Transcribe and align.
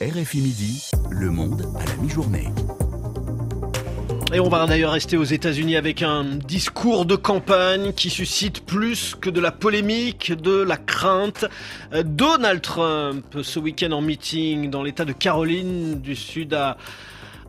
RFI 0.00 0.40
Midi, 0.42 0.90
Le 1.10 1.28
Monde 1.28 1.74
à 1.76 1.84
la 1.84 1.96
mi-journée. 1.96 2.46
Et 4.32 4.38
on 4.38 4.48
va 4.48 4.64
d'ailleurs 4.64 4.92
rester 4.92 5.16
aux 5.16 5.24
États-Unis 5.24 5.76
avec 5.76 6.02
un 6.02 6.22
discours 6.22 7.04
de 7.04 7.16
campagne 7.16 7.92
qui 7.92 8.08
suscite 8.08 8.64
plus 8.64 9.16
que 9.20 9.28
de 9.28 9.40
la 9.40 9.50
polémique, 9.50 10.32
de 10.32 10.62
la 10.62 10.76
crainte. 10.76 11.46
Donald 12.04 12.62
Trump, 12.62 13.38
ce 13.42 13.58
week-end 13.58 13.90
en 13.90 14.00
meeting 14.00 14.70
dans 14.70 14.84
l'État 14.84 15.04
de 15.04 15.12
Caroline 15.12 16.00
du 16.00 16.14
Sud, 16.14 16.54
a, 16.54 16.76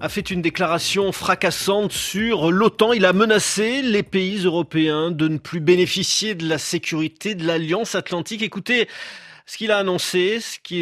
a 0.02 0.10
fait 0.10 0.32
une 0.32 0.42
déclaration 0.42 1.12
fracassante 1.12 1.92
sur 1.92 2.52
l'OTAN. 2.52 2.94
Il 2.94 3.06
a 3.06 3.14
menacé 3.14 3.84
les 3.84 4.02
pays 4.02 4.44
européens 4.44 5.12
de 5.12 5.28
ne 5.28 5.38
plus 5.38 5.60
bénéficier 5.60 6.34
de 6.34 6.50
la 6.50 6.58
sécurité 6.58 7.36
de 7.36 7.46
l'Alliance 7.46 7.94
Atlantique. 7.94 8.42
Écoutez, 8.42 8.88
ce 9.50 9.58
qu'il 9.58 9.72
a 9.72 9.80
annoncé, 9.80 10.40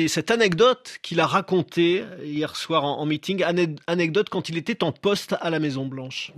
cette 0.10 0.30
anecdote 0.30 0.98
qu'il 1.02 1.22
a 1.22 1.26
racontée 1.26 2.04
hier 2.22 2.58
soir 2.58 2.84
en, 2.84 3.06
meeting, 3.06 3.42
anecdote 3.88 4.28
quand 4.28 4.50
il 4.50 4.58
était 4.58 4.84
en 4.84 4.92
poste 4.92 5.36
à 5.40 5.50
la 5.50 5.60
Maison 5.60 5.86
Blanche. 5.86 6.34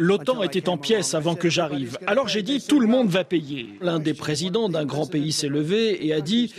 L'OTAN 0.00 0.42
était 0.42 0.70
en 0.70 0.78
pièces 0.78 1.12
avant 1.12 1.34
que 1.34 1.50
j'arrive. 1.50 1.98
Alors 2.06 2.26
j'ai 2.26 2.40
dit 2.40 2.64
tout 2.66 2.80
le 2.80 2.86
monde 2.86 3.08
va 3.08 3.22
payer. 3.22 3.68
L'un 3.82 3.98
des 3.98 4.14
présidents 4.14 4.70
d'un 4.70 4.86
grand 4.86 5.06
pays 5.06 5.30
s'est 5.30 5.48
levé 5.48 6.06
et 6.06 6.14
a 6.14 6.22
dit 6.22 6.54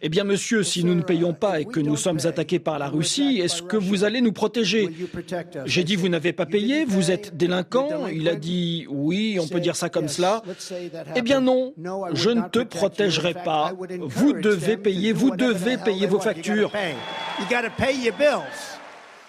eh 0.00 0.08
bien, 0.08 0.22
monsieur, 0.22 0.62
si 0.62 0.84
nous 0.84 0.94
ne 0.94 1.02
payons 1.02 1.32
pas 1.32 1.60
et 1.60 1.64
que 1.64 1.80
nous 1.80 1.96
sommes 1.96 2.20
attaqués 2.24 2.60
par 2.60 2.78
la 2.78 2.88
Russie, 2.88 3.40
est-ce 3.42 3.62
que 3.62 3.76
vous 3.76 4.04
allez 4.04 4.20
nous 4.20 4.32
protéger 4.32 4.90
J'ai 5.64 5.82
dit, 5.82 5.96
vous 5.96 6.08
n'avez 6.08 6.32
pas 6.32 6.46
payé, 6.46 6.84
vous 6.84 7.10
êtes 7.10 7.36
délinquant. 7.36 8.06
Il 8.06 8.28
a 8.28 8.36
dit, 8.36 8.86
oui, 8.88 9.38
on 9.40 9.48
peut 9.48 9.58
dire 9.58 9.74
ça 9.74 9.88
comme 9.88 10.06
cela. 10.06 10.42
Eh 11.16 11.22
bien 11.22 11.40
non, 11.40 11.74
je 12.12 12.30
ne 12.30 12.42
te 12.42 12.60
protégerai 12.60 13.34
pas. 13.34 13.72
Vous 14.02 14.34
devez 14.34 14.76
payer, 14.76 15.12
vous 15.12 15.34
devez 15.34 15.78
payer 15.78 16.06
vos 16.06 16.20
factures. 16.20 16.70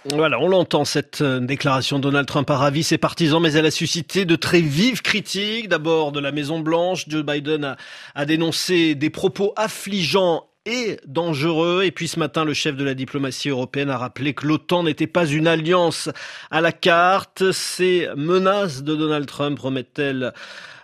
Voilà, 0.06 0.40
on 0.40 0.48
l'entend, 0.48 0.86
cette 0.86 1.22
euh, 1.22 1.42
déclaration. 1.42 2.00
Donald 2.00 2.26
Trump 2.26 2.50
a 2.50 2.56
ravi 2.56 2.84
ses 2.84 2.98
partisans, 2.98 3.42
mais 3.42 3.52
elle 3.52 3.66
a 3.66 3.72
suscité 3.72 4.24
de 4.24 4.38
très 4.38 4.62
vives 4.62 5.02
critiques. 5.02 5.68
D'abord 5.68 6.14
de 6.14 6.22
la 6.22 6.32
Maison 6.32 6.62
Blanche, 6.62 7.04
Joe 7.10 7.24
Biden 7.24 7.66
a, 7.66 7.78
a 8.16 8.26
dénoncé 8.26 8.96
des 8.96 9.10
propos 9.10 9.52
affligeants 9.58 10.48
et 10.66 10.98
dangereux. 11.06 11.84
Et 11.84 11.92
puis 11.92 12.08
ce 12.08 12.18
matin, 12.18 12.46
le 12.46 12.54
chef 12.54 12.78
de 12.78 12.86
la 12.86 12.94
diplomatie 12.94 13.50
européenne 13.50 13.90
a 13.90 13.98
rappelé 13.98 14.34
que 14.34 14.48
l'OTAN 14.48 14.84
n'était 14.84 15.06
pas 15.06 15.26
une 15.26 15.48
alliance 15.48 16.10
à 16.50 16.62
la 16.62 16.72
carte. 16.72 17.52
Ces 17.52 18.08
menaces 18.16 18.84
de 18.84 18.96
Donald 18.96 19.26
Trump 19.26 19.60
remettent-elles 19.60 20.32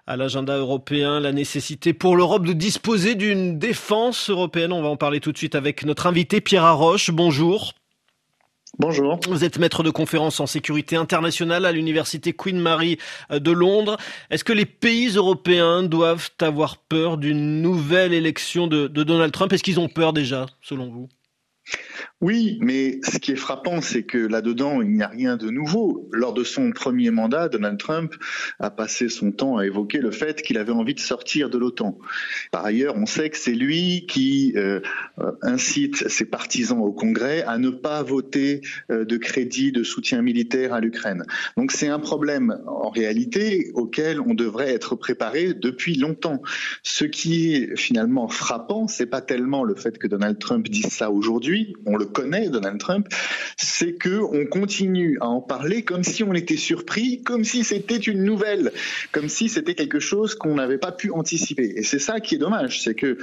à 0.07 0.17
l'agenda 0.17 0.57
européen 0.57 1.21
la 1.21 1.31
nécessité 1.31 1.93
pour 1.93 2.17
l'Europe 2.17 2.45
de 2.45 2.53
disposer 2.53 3.15
d'une 3.15 3.59
défense 3.59 4.29
européenne? 4.29 4.73
On 4.73 4.81
va 4.81 4.89
en 4.89 4.97
parler 4.97 5.21
tout 5.21 5.31
de 5.31 5.37
suite 5.37 5.55
avec 5.55 5.85
notre 5.85 6.05
invité 6.05 6.41
Pierre 6.41 6.65
Arroche. 6.65 7.11
Bonjour. 7.11 7.73
Bonjour. 8.77 9.21
Vous 9.29 9.45
êtes 9.45 9.57
maître 9.57 9.83
de 9.83 9.89
conférence 9.89 10.41
en 10.41 10.47
sécurité 10.47 10.97
internationale 10.97 11.65
à 11.65 11.71
l'université 11.71 12.33
Queen 12.33 12.59
Mary 12.59 12.97
de 13.31 13.51
Londres. 13.51 13.95
Est-ce 14.29 14.43
que 14.43 14.51
les 14.51 14.65
pays 14.65 15.15
européens 15.15 15.83
doivent 15.83 16.29
avoir 16.41 16.77
peur 16.77 17.17
d'une 17.17 17.61
nouvelle 17.61 18.13
élection 18.13 18.67
de, 18.67 18.87
de 18.87 19.03
Donald 19.03 19.31
Trump? 19.31 19.53
Est-ce 19.53 19.63
qu'ils 19.63 19.79
ont 19.79 19.87
peur 19.87 20.11
déjà, 20.11 20.47
selon 20.61 20.89
vous? 20.89 21.07
Oui, 22.21 22.57
mais 22.61 22.99
ce 23.03 23.17
qui 23.17 23.33
est 23.33 23.35
frappant, 23.35 23.81
c'est 23.81 24.03
que 24.03 24.17
là-dedans, 24.17 24.81
il 24.81 24.89
n'y 24.91 25.03
a 25.03 25.07
rien 25.07 25.35
de 25.37 25.49
nouveau. 25.49 26.09
Lors 26.11 26.33
de 26.33 26.43
son 26.43 26.71
premier 26.71 27.11
mandat, 27.11 27.49
Donald 27.49 27.77
Trump 27.77 28.15
a 28.59 28.71
passé 28.71 29.09
son 29.09 29.31
temps 29.31 29.57
à 29.57 29.65
évoquer 29.65 29.99
le 29.99 30.11
fait 30.11 30.41
qu'il 30.41 30.57
avait 30.57 30.71
envie 30.71 30.93
de 30.93 30.99
sortir 30.99 31.49
de 31.49 31.57
l'OTAN. 31.57 31.97
Par 32.51 32.65
ailleurs, 32.65 32.95
on 32.95 33.05
sait 33.05 33.29
que 33.29 33.37
c'est 33.37 33.53
lui 33.53 34.05
qui 34.07 34.53
euh, 34.55 34.79
incite 35.41 36.07
ses 36.07 36.25
partisans 36.25 36.79
au 36.79 36.91
Congrès 36.91 37.43
à 37.43 37.57
ne 37.57 37.69
pas 37.69 38.01
voter 38.01 38.61
euh, 38.91 39.05
de 39.05 39.17
crédit 39.17 39.71
de 39.71 39.83
soutien 39.83 40.21
militaire 40.21 40.73
à 40.73 40.79
l'Ukraine. 40.79 41.25
Donc 41.57 41.71
c'est 41.71 41.89
un 41.89 41.99
problème 41.99 42.59
en 42.65 42.89
réalité 42.89 43.71
auquel 43.73 44.21
on 44.21 44.33
devrait 44.33 44.71
être 44.71 44.95
préparé 44.95 45.53
depuis 45.53 45.95
longtemps. 45.95 46.41
Ce 46.81 47.05
qui 47.05 47.53
est 47.53 47.75
finalement 47.77 48.29
frappant, 48.29 48.87
c'est 48.87 49.05
pas 49.05 49.21
tellement 49.21 49.63
le 49.63 49.75
fait 49.75 49.97
que 49.97 50.07
Donald 50.07 50.39
Trump 50.39 50.67
dise 50.69 50.87
ça 50.87 51.11
aujourd'hui, 51.11 51.54
on 51.85 51.95
le 51.95 52.05
connaît, 52.05 52.49
Donald 52.49 52.79
Trump, 52.79 53.07
c'est 53.57 53.93
que 53.93 54.19
on 54.19 54.45
continue 54.45 55.17
à 55.21 55.27
en 55.27 55.41
parler 55.41 55.83
comme 55.83 56.03
si 56.03 56.23
on 56.23 56.33
était 56.33 56.57
surpris, 56.57 57.21
comme 57.23 57.43
si 57.43 57.63
c'était 57.63 57.97
une 57.97 58.23
nouvelle, 58.23 58.71
comme 59.11 59.29
si 59.29 59.49
c'était 59.49 59.75
quelque 59.75 59.99
chose 59.99 60.35
qu'on 60.35 60.55
n'avait 60.55 60.77
pas 60.77 60.91
pu 60.91 61.11
anticiper. 61.11 61.73
Et 61.75 61.83
c'est 61.83 61.99
ça 61.99 62.19
qui 62.19 62.35
est 62.35 62.39
dommage, 62.39 62.81
c'est 62.81 62.95
que 62.95 63.17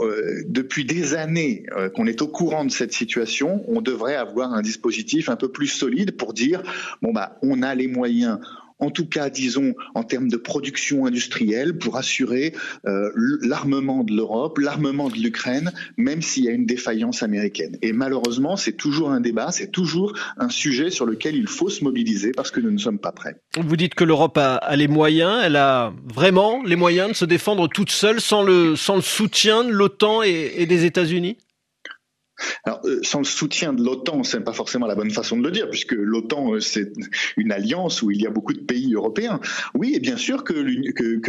euh, 0.00 0.42
depuis 0.46 0.84
des 0.84 1.14
années 1.14 1.64
euh, 1.74 1.88
qu'on 1.88 2.06
est 2.06 2.20
au 2.20 2.28
courant 2.28 2.66
de 2.66 2.70
cette 2.70 2.92
situation, 2.92 3.64
on 3.68 3.80
devrait 3.80 4.16
avoir 4.16 4.52
un 4.52 4.60
dispositif 4.60 5.30
un 5.30 5.36
peu 5.36 5.50
plus 5.50 5.68
solide 5.68 6.16
pour 6.16 6.34
dire 6.34 6.62
bon 7.00 7.12
bah 7.12 7.38
on 7.42 7.62
a 7.62 7.74
les 7.74 7.88
moyens 7.88 8.38
en 8.78 8.90
tout 8.90 9.06
cas, 9.06 9.30
disons, 9.30 9.74
en 9.94 10.02
termes 10.02 10.28
de 10.28 10.36
production 10.36 11.06
industrielle, 11.06 11.78
pour 11.78 11.96
assurer 11.96 12.52
euh, 12.86 13.10
l'armement 13.42 14.04
de 14.04 14.14
l'Europe, 14.14 14.58
l'armement 14.58 15.08
de 15.08 15.16
l'Ukraine, 15.16 15.72
même 15.96 16.22
s'il 16.22 16.44
y 16.44 16.48
a 16.48 16.52
une 16.52 16.66
défaillance 16.66 17.22
américaine. 17.22 17.78
Et 17.82 17.92
malheureusement, 17.92 18.56
c'est 18.56 18.72
toujours 18.72 19.10
un 19.10 19.20
débat, 19.20 19.50
c'est 19.52 19.70
toujours 19.70 20.12
un 20.38 20.48
sujet 20.48 20.90
sur 20.90 21.06
lequel 21.06 21.36
il 21.36 21.48
faut 21.48 21.68
se 21.68 21.84
mobiliser 21.84 22.32
parce 22.32 22.50
que 22.50 22.60
nous 22.60 22.70
ne 22.70 22.78
sommes 22.78 22.98
pas 22.98 23.12
prêts. 23.12 23.36
Vous 23.58 23.76
dites 23.76 23.94
que 23.94 24.04
l'Europe 24.04 24.38
a, 24.38 24.76
les 24.76 24.88
moyens, 24.88 25.40
elle 25.44 25.56
a 25.56 25.92
vraiment 26.04 26.62
les 26.64 26.76
moyens 26.76 27.10
de 27.10 27.14
se 27.14 27.24
défendre 27.24 27.68
toute 27.68 27.90
seule 27.90 28.20
sans 28.20 28.42
le, 28.42 28.76
sans 28.76 28.96
le 28.96 29.02
soutien 29.02 29.64
de 29.64 29.70
l'OTAN 29.70 30.22
et 30.22 30.66
des 30.66 30.84
États-Unis? 30.84 31.36
Alors, 32.64 32.80
euh, 32.84 33.00
sans 33.02 33.18
le 33.18 33.24
soutien 33.24 33.72
de 33.72 33.82
l'OTAN, 33.82 34.22
c'est 34.22 34.40
pas 34.40 34.52
forcément 34.52 34.86
la 34.86 34.94
bonne 34.94 35.10
façon 35.10 35.38
de 35.38 35.44
le 35.44 35.50
dire, 35.50 35.70
puisque 35.70 35.92
l'OTAN, 35.92 36.54
euh, 36.54 36.60
c'est 36.60 36.92
une 37.36 37.52
alliance 37.52 38.02
où 38.02 38.10
il 38.10 38.20
y 38.20 38.26
a 38.26 38.30
beaucoup 38.30 38.52
de 38.52 38.60
pays 38.60 38.92
européens. 38.94 39.40
Oui, 39.74 39.92
et 39.94 40.00
bien 40.00 40.16
sûr 40.16 40.44
que, 40.44 40.54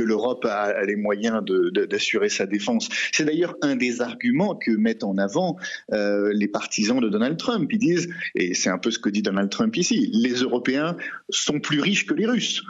l'Europe 0.02 0.46
a, 0.46 0.86
les 0.86 0.96
moyens 0.96 1.44
d'assurer 1.44 2.30
sa 2.30 2.46
défense. 2.46 2.90
C'est 3.12 3.26
d'ailleurs 3.26 3.56
un 3.62 3.76
des 3.76 4.02
arguments 4.02 4.56
que 4.56 4.72
mettent 4.72 5.04
en 5.04 5.18
avant 5.18 5.58
euh, 5.92 6.32
les 6.34 6.48
partisans 6.48 7.00
de 7.00 7.10
Donald 7.10 7.38
Trump. 7.38 7.70
Ils 7.72 7.80
disent, 7.80 8.10
et 8.36 8.54
c'est 8.54 8.70
un 8.70 8.78
peu 8.78 8.92
ce 8.92 9.00
que 9.00 9.10
dit 9.10 9.22
Donald 9.22 9.50
Trump 9.50 9.76
ici, 9.78 10.10
les 10.14 10.36
Européens 10.36 10.98
sont 11.30 11.60
plus 11.60 11.82
riches 11.82 12.06
que 12.06 12.14
les 12.14 12.26
Russes. 12.26 12.64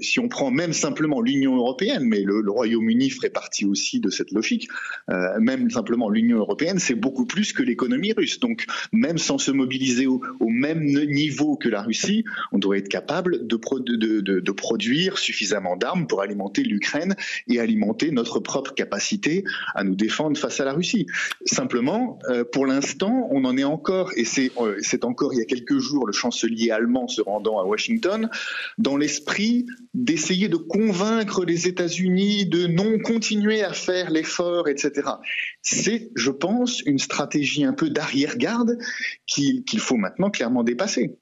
si 0.00 0.20
on 0.20 0.28
prend 0.28 0.50
même 0.50 0.72
simplement 0.72 1.20
l'Union 1.20 1.56
européenne, 1.56 2.04
mais 2.04 2.22
le, 2.22 2.42
Royaume-Uni 2.52 3.10
ferait 3.10 3.30
partie 3.30 3.64
aussi 3.64 3.98
de 3.98 4.10
cette 4.10 4.30
logique, 4.30 4.68
même 5.40 5.70
simplement 5.70 6.10
l'Union 6.10 6.38
européenne, 6.38 6.78
c'est 6.78 6.94
beaucoup 6.94 7.24
plus 7.24 7.41
que 7.50 7.64
l'économie 7.64 8.12
russe. 8.12 8.38
Donc, 8.38 8.66
même 8.92 9.18
sans 9.18 9.38
se 9.38 9.50
mobiliser 9.50 10.06
au, 10.06 10.20
même 10.40 10.84
niveau 10.84 11.56
que 11.56 11.68
la 11.68 11.82
Russie, 11.82 12.24
on 12.52 12.58
doit 12.58 12.76
être 12.78 12.88
capable 12.88 13.46
de, 13.46 13.58
de, 14.20 14.52
produire 14.52 15.18
suffisamment 15.18 15.76
d'armes 15.76 16.06
pour 16.06 16.20
alimenter 16.20 16.62
l'Ukraine 16.62 17.16
et 17.48 17.58
alimenter 17.58 18.12
notre 18.12 18.38
propre 18.38 18.74
capacité 18.74 19.44
à 19.74 19.82
nous 19.82 19.96
défendre 19.96 20.38
face 20.38 20.60
à 20.60 20.64
la 20.64 20.72
Russie. 20.72 21.06
Simplement, 21.46 22.18
euh, 22.28 22.44
pour 22.44 22.66
l'instant, 22.66 23.28
on 23.30 23.44
en 23.44 23.56
est 23.56 23.64
encore, 23.64 24.12
et 24.16 24.24
euh, 24.60 24.76
c'est 24.80 25.04
encore 25.04 25.32
il 25.34 25.38
y 25.38 25.42
a 25.42 25.46
quelques 25.46 25.78
jours 25.78 26.06
le 26.06 26.12
chancelier 26.12 26.70
allemand 26.70 27.08
se 27.08 27.22
rendant 27.22 27.58
à 27.58 27.64
Washington, 27.64 28.28
dans 28.78 28.96
l'esprit 28.96 29.66
d'essayer 29.94 30.48
de 30.48 30.56
convaincre 30.56 31.44
les 31.44 31.66
États-Unis 31.66 32.46
de 32.46 32.66
non 32.66 32.98
continuer 32.98 33.62
à 33.62 33.72
faire 33.72 34.10
l'effort, 34.10 34.68
etc. 34.68 35.08
C'est, 35.62 36.10
je 36.14 36.30
pense, 36.30 36.80
une 36.82 36.98
stratégie 36.98 37.31
stratégie 37.32 37.64
un 37.64 37.72
peu 37.72 37.88
d'arrière-garde 37.88 38.78
qu'il 39.26 39.78
faut 39.78 39.96
maintenant 39.96 40.30
clairement 40.30 40.62
dépasser. 40.62 41.16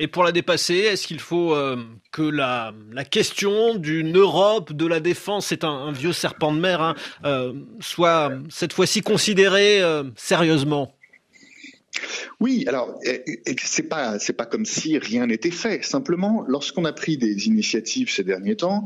Et 0.00 0.08
pour 0.08 0.24
la 0.24 0.32
dépasser, 0.32 0.74
est-ce 0.74 1.06
qu'il 1.06 1.20
faut 1.20 1.54
euh, 1.54 1.76
que 2.10 2.22
la, 2.22 2.72
la, 2.92 3.04
question 3.04 3.76
d'une 3.76 4.16
Europe 4.16 4.72
de 4.72 4.86
la 4.86 4.98
défense, 4.98 5.46
c'est 5.46 5.62
un, 5.62 5.92
vieux 5.92 6.12
serpent 6.12 6.52
de 6.52 6.58
mer, 6.58 6.82
hein, 6.82 6.96
euh, 7.24 7.52
soit 7.78 8.32
cette 8.48 8.72
fois-ci 8.72 9.02
considérée 9.02 9.80
euh, 9.80 10.02
sérieusement? 10.16 10.92
Oui, 12.44 12.66
alors 12.68 13.00
c'est 13.64 13.88
pas 13.88 14.18
c'est 14.18 14.34
pas 14.34 14.44
comme 14.44 14.66
si 14.66 14.98
rien 14.98 15.26
n'était 15.28 15.50
fait. 15.50 15.82
Simplement, 15.82 16.44
lorsqu'on 16.46 16.84
a 16.84 16.92
pris 16.92 17.16
des 17.16 17.46
initiatives 17.46 18.10
ces 18.10 18.22
derniers 18.22 18.56
temps, 18.56 18.84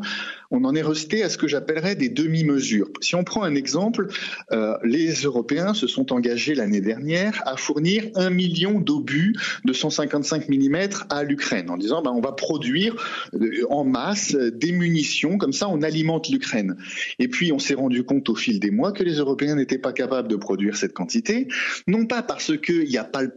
on 0.52 0.62
en 0.62 0.76
est 0.76 0.82
resté 0.82 1.24
à 1.24 1.28
ce 1.28 1.36
que 1.38 1.48
j'appellerais 1.48 1.96
des 1.96 2.08
demi-mesures. 2.08 2.88
Si 3.00 3.16
on 3.16 3.24
prend 3.24 3.42
un 3.42 3.56
exemple, 3.56 4.06
euh, 4.52 4.76
les 4.84 5.12
Européens 5.22 5.74
se 5.74 5.88
sont 5.88 6.12
engagés 6.12 6.54
l'année 6.54 6.80
dernière 6.80 7.42
à 7.46 7.56
fournir 7.56 8.04
un 8.14 8.30
million 8.30 8.78
d'obus 8.78 9.34
de 9.64 9.72
155 9.72 10.48
mm 10.48 10.76
à 11.10 11.24
l'Ukraine, 11.24 11.68
en 11.68 11.76
disant 11.76 12.00
ben, 12.00 12.12
on 12.12 12.20
va 12.20 12.30
produire 12.30 12.94
euh, 13.34 13.66
en 13.70 13.82
masse 13.82 14.36
des 14.36 14.70
munitions, 14.70 15.36
comme 15.36 15.52
ça 15.52 15.68
on 15.68 15.82
alimente 15.82 16.28
l'Ukraine. 16.28 16.76
Et 17.18 17.26
puis 17.26 17.50
on 17.50 17.58
s'est 17.58 17.74
rendu 17.74 18.04
compte 18.04 18.28
au 18.28 18.36
fil 18.36 18.60
des 18.60 18.70
mois 18.70 18.92
que 18.92 19.02
les 19.02 19.14
Européens 19.14 19.56
n'étaient 19.56 19.78
pas 19.78 19.92
capables 19.92 20.28
de 20.28 20.36
produire 20.36 20.76
cette 20.76 20.92
quantité, 20.92 21.48
non 21.88 22.06
pas 22.06 22.22
parce 22.22 22.56
qu'il 22.56 22.88
n'y 22.88 22.98
a 22.98 23.04
pas 23.04 23.22
le 23.22 23.30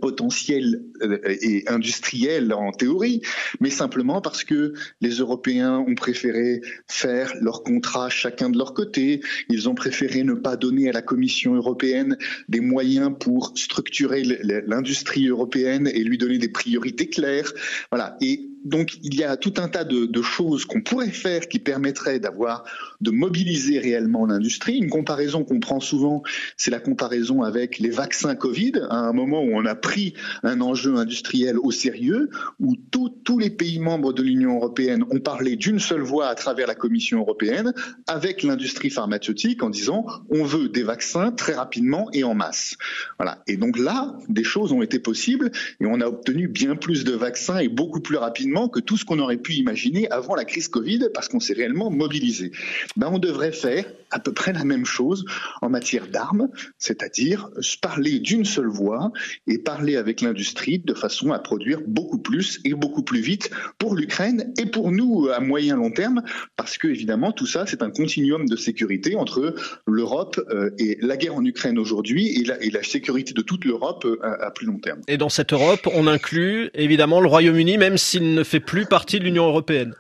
euh, 1.02 1.20
et 1.42 1.64
industriel 1.68 2.54
en 2.54 2.72
théorie, 2.72 3.22
mais 3.60 3.70
simplement 3.70 4.22
parce 4.22 4.44
que 4.44 4.74
les 5.02 5.16
Européens 5.16 5.80
ont 5.80 5.96
préféré 5.96 6.62
faire 6.88 7.34
leurs 7.42 7.64
contrats 7.64 8.10
chacun 8.10 8.50
de 8.50 8.58
leur 8.58 8.74
côté. 8.74 9.22
Ils 9.50 9.70
ont 9.70 9.76
préféré 9.76 10.24
ne 10.24 10.34
pas 10.34 10.56
donner 10.56 10.90
à 10.90 10.92
la 10.92 11.02
Commission 11.02 11.56
européenne 11.56 12.18
des 12.50 12.62
moyens 12.62 13.12
pour 13.20 13.54
structurer 13.56 14.24
l'industrie 14.68 15.28
européenne 15.28 15.88
et 15.88 16.04
lui 16.04 16.18
donner 16.18 16.38
des 16.38 16.50
priorités 16.50 17.08
claires. 17.08 17.52
Voilà. 17.92 18.18
Et 18.22 18.51
donc 18.64 18.98
il 19.04 19.16
y 19.16 19.24
a 19.24 19.38
tout 19.38 19.54
un 19.58 19.68
tas 19.68 19.84
de, 19.84 20.22
choses 20.22 20.66
qu'on 20.66 20.82
pourrait 20.82 21.10
faire 21.10 21.48
qui 21.48 21.58
permettraient 21.58 22.20
d'avoir 22.20 22.64
de 23.02 23.10
mobiliser 23.10 23.80
réellement 23.80 24.26
l'industrie. 24.28 24.78
Une 24.78 24.90
comparaison 24.90 25.44
qu'on 25.44 25.60
prend 25.60 25.80
souvent, 25.80 26.22
c'est 26.58 26.70
la 26.70 26.80
comparaison 26.80 27.42
avec 27.42 27.80
les 27.80 27.90
vaccins 27.90 28.36
Covid, 28.36 28.74
à 28.90 28.98
un 28.98 29.14
moment 29.14 29.42
où 29.42 29.50
on 29.54 29.66
a 29.66 29.74
pris 29.74 30.14
un 30.44 30.62
enjeu 30.62 30.96
industriel 30.96 31.58
au 31.58 31.72
sérieux, 31.72 32.30
où 32.60 32.76
tous 32.76 33.40
les 33.40 33.50
pays 33.50 33.80
membres 33.80 34.14
de 34.14 34.22
l'Union 34.22 34.58
européenne 34.58 35.04
ont 35.10 35.20
parlé 35.20 35.56
d'une 35.56 35.80
seule 35.80 36.02
voix 36.02 36.28
à 36.28 36.36
travers 36.36 36.68
la 36.68 36.76
Commission 36.76 37.20
européenne 37.20 37.74
avec 38.08 38.44
l'industrie 38.44 38.92
pharmaceutique 38.92 39.64
en 39.64 39.70
disant 39.70 40.06
on 40.30 40.44
veut 40.44 40.70
des 40.70 40.84
vaccins 40.84 41.32
très 41.32 41.54
rapidement 41.54 42.10
et 42.14 42.24
en 42.24 42.36
masse. 42.36 42.76
Voilà. 43.18 43.42
Et 43.48 43.58
donc 43.58 43.80
là, 43.80 44.16
des 44.30 44.44
choses 44.44 44.72
ont 44.72 44.84
été 44.84 45.00
possibles 45.00 45.52
et 45.80 45.86
on 45.88 46.00
a 46.00 46.06
obtenu 46.06 46.48
bien 46.48 46.76
plus 46.76 47.04
de 47.04 47.14
vaccins 47.14 47.58
et 47.58 47.68
beaucoup 47.68 48.02
plus 48.02 48.18
rapidement 48.18 48.51
que 48.70 48.80
tout 48.80 48.98
ce 48.98 49.06
qu'on 49.06 49.20
aurait 49.20 49.38
pu 49.38 49.54
imaginer 49.54 50.10
avant 50.12 50.36
la 50.36 50.46
crise 50.46 50.68
Covid 50.68 51.10
parce 51.14 51.28
qu'on 51.28 51.40
s'est 51.40 51.54
réellement 51.54 51.90
mobilisé. 51.90 52.52
Ben, 52.98 53.10
on 53.12 53.20
devrait 53.20 53.52
faire 53.52 53.86
à 54.12 54.20
peu 54.20 54.34
près 54.34 54.54
la 54.54 54.64
même 54.64 54.86
chose 54.86 55.26
en 55.62 55.70
matière 55.70 56.08
d'armes, 56.08 56.50
c'est-à-dire 56.78 57.50
parler 57.82 58.20
d'une 58.20 58.46
seule 58.46 58.68
voix 58.68 59.12
et 59.48 59.58
parler 59.58 59.96
avec 59.96 60.22
l'industrie 60.22 60.80
de 60.80 60.94
façon 60.94 61.32
à 61.32 61.40
produire 61.40 61.80
beaucoup 61.88 62.20
plus 62.20 62.60
et 62.66 62.74
beaucoup 62.74 63.04
plus 63.04 63.22
vite 63.22 63.50
pour 63.78 63.96
l'Ukraine 63.96 64.54
et 64.58 64.66
pour 64.66 64.92
nous 64.92 65.30
à 65.34 65.40
moyen 65.40 65.78
long 65.78 65.92
terme 65.92 66.22
parce 66.56 66.78
que 66.78 66.88
évidemment 66.88 67.32
tout 67.32 67.48
ça 67.48 67.66
c'est 67.66 67.82
un 67.82 67.90
continuum 67.90 68.48
de 68.48 68.56
sécurité 68.56 69.16
entre 69.16 69.56
l'Europe 69.88 70.40
euh, 70.50 70.72
et 70.78 70.98
la 71.02 71.18
guerre 71.18 71.36
en 71.36 71.46
Ukraine 71.46 71.80
aujourd'hui 71.80 72.40
et 72.40 72.44
la, 72.44 72.62
et 72.62 72.70
la 72.70 72.84
sécurité 72.84 73.34
de 73.34 73.42
toute 73.42 73.66
l'Europe 73.66 74.06
euh, 74.06 74.18
à, 74.22 74.48
à 74.48 74.52
plus 74.52 74.66
long 74.66 74.80
terme. 74.80 75.02
Et 75.08 75.18
dans 75.18 75.30
cette 75.30 75.54
Europe, 75.54 75.88
on 75.94 76.08
inclut 76.08 76.70
évidemment 76.74 77.22
le 77.22 77.28
Royaume-Uni 77.28 77.78
même 77.78 77.98
s'il 77.98 78.34
ne 78.34 78.41
ne 78.42 78.44
fait 78.44 78.60
plus 78.60 78.88
partie 78.88 79.20
de 79.20 79.26
l'Union 79.26 79.46
européenne. 79.46 79.94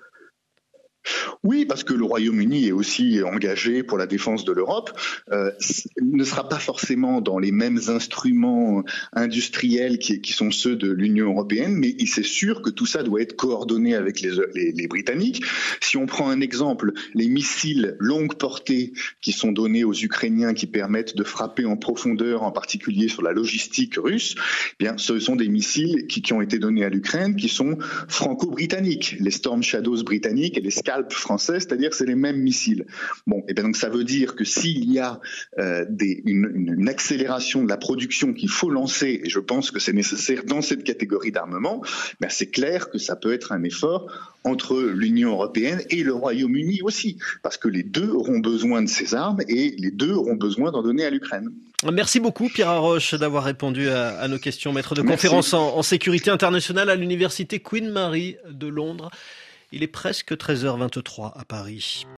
Oui, 1.44 1.66
parce 1.66 1.84
que 1.84 1.94
le 1.94 2.04
Royaume-Uni 2.04 2.68
est 2.68 2.72
aussi 2.72 3.22
engagé 3.24 3.82
pour 3.82 3.98
la 3.98 4.06
défense 4.06 4.46
de 4.46 4.52
l'Europe, 4.52 4.92
euh, 5.32 5.52
ne 6.00 6.24
sera 6.24 6.48
pas 6.48 6.60
forcément 6.60 7.20
dans 7.20 7.40
les 7.40 7.52
mêmes 7.52 7.80
instruments 7.88 8.84
industriels 9.14 9.98
qui, 9.98 10.22
sont 10.32 10.52
ceux 10.52 10.76
de 10.76 10.92
l'Union 10.92 11.28
européenne, 11.28 11.76
mais 11.76 11.96
c'est 12.06 12.24
sûr 12.24 12.62
que 12.62 12.70
tout 12.70 12.86
ça 12.86 13.04
doit 13.04 13.22
être 13.22 13.36
coordonné 13.36 13.96
avec 13.96 14.22
les, 14.22 14.88
Britanniques. 14.88 15.44
Si 15.80 15.98
on 15.98 16.06
prend 16.06 16.30
un 16.30 16.42
exemple, 16.42 16.94
les 17.14 17.28
missiles 17.28 17.96
longue 18.00 18.36
portée 18.36 18.94
qui 19.22 19.32
sont 19.32 19.52
donnés 19.52 19.84
aux 19.84 19.94
Ukrainiens 19.94 20.54
qui 20.54 20.68
permettent 20.68 21.16
de 21.16 21.24
frapper 21.24 21.66
en 21.66 21.78
profondeur, 21.78 22.44
en 22.44 22.52
particulier 22.52 23.08
sur 23.08 23.22
la 23.22 23.32
logistique 23.32 23.96
russe, 23.98 24.36
eh 24.80 24.84
bien, 24.84 24.98
ce 24.98 25.20
sont 25.20 25.36
des 25.36 25.48
missiles 25.48 26.08
qui, 26.08 26.22
ont 26.34 26.42
été 26.42 26.60
donnés 26.60 26.86
à 26.86 26.90
l'Ukraine 26.90 27.36
qui 27.36 27.50
sont 27.50 27.78
franco-britanniques, 28.08 29.16
les 29.20 29.32
Storm 29.32 29.64
Shadows 29.64 30.04
britanniques 30.04 30.58
et 30.58 30.62
les 30.62 30.72
Scalp 30.92 31.14
français, 31.14 31.60
c'est-à-dire 31.60 31.94
c'est 31.94 32.06
les 32.06 32.16
mêmes 32.16 32.42
missiles. 32.42 32.86
Bon, 33.26 33.40
et 33.40 33.44
eh 33.50 33.54
bien 33.54 33.64
donc 33.64 33.78
ça 33.78 33.90
veut 33.90 34.04
dire 34.04 34.36
que 34.36 34.44
s'il 34.44 34.92
y 34.92 35.00
a 35.00 35.22
euh, 35.58 35.86
des, 35.90 36.22
une, 36.26 36.76
une, 36.78 36.90
accélération 36.90 37.64
de 37.64 37.70
la 37.70 37.78
production 37.78 38.34
qu'il 38.34 38.50
faut 38.50 38.70
lancer, 38.70 39.22
et 39.24 39.30
je 39.30 39.40
pense 39.40 39.72
que 39.72 39.80
c'est 39.80 39.94
nécessaire 39.94 40.44
dans 40.44 40.62
cette 40.62 40.84
catégorie 40.84 41.32
d'armement, 41.32 41.82
ben 42.20 42.30
c'est 42.30 42.48
clair 42.48 42.90
que 42.90 42.98
ça 42.98 43.16
peut 43.16 43.32
être 43.32 43.54
un 43.54 43.64
effort 43.64 44.12
entre 44.44 44.82
l'Union 44.82 45.32
européenne 45.32 45.82
et 45.90 46.04
le 46.04 46.14
Royaume-Uni 46.14 46.82
aussi, 46.82 47.18
parce 47.42 47.58
que 47.58 47.70
les 47.70 47.84
deux 47.84 48.10
auront 48.10 48.40
besoin 48.40 48.82
de 48.82 48.90
ces 48.90 49.16
armes 49.16 49.40
et 49.48 49.76
les 49.78 49.92
deux 49.92 50.12
auront 50.12 50.36
besoin 50.36 50.72
d'en 50.72 50.82
donner 50.82 51.06
à 51.06 51.10
l'Ukraine. 51.10 51.52
Merci 51.92 52.20
beaucoup 52.20 52.50
Pierre 52.50 52.70
Arroche 52.70 53.16
d'avoir 53.16 53.44
répondu 53.46 53.88
à, 53.90 54.20
à, 54.20 54.28
nos 54.28 54.40
questions, 54.40 54.74
maître 54.74 54.94
de 54.94 55.02
conférence 55.02 55.54
en, 55.54 55.78
en 55.78 55.84
sécurité 55.84 56.32
internationale 56.32 56.90
à 56.90 56.96
l'université 56.96 57.60
Queen 57.60 57.90
Mary 57.90 58.36
de 58.50 58.68
Londres. 58.68 59.10
Il 59.74 59.84
est 59.84 59.88
presque 59.88 60.34
13h23 60.34 61.32
à 61.34 61.46
Paris. 61.46 62.06